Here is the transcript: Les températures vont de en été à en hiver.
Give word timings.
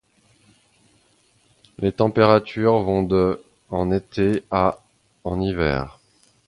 Les 1.77 1.91
températures 1.91 2.81
vont 2.81 3.03
de 3.03 3.39
en 3.69 3.91
été 3.91 4.43
à 4.49 4.79
en 5.23 5.39
hiver. 5.39 5.99